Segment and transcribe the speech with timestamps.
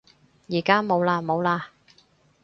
[0.49, 1.65] 而家冇嘞冇嘞